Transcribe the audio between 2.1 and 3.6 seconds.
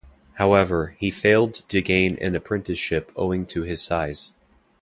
an apprenticeship owing